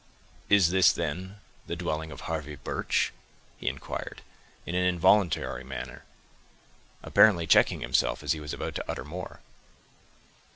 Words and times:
"Is 0.49 0.71
this, 0.71 0.91
then, 0.91 1.39
the 1.67 1.75
dwelling 1.75 2.09
of 2.11 2.21
Harvey 2.21 2.55
Birch?" 2.55 3.13
he 3.59 3.67
inquired, 3.67 4.23
in 4.65 4.73
an 4.73 4.83
involuntary 4.83 5.63
manner, 5.63 6.05
apparently 7.03 7.45
checking 7.45 7.81
himself, 7.81 8.23
as 8.23 8.31
he 8.31 8.39
was 8.39 8.51
about 8.51 8.73
to 8.73 8.91
utter 8.91 9.05
more. 9.05 9.41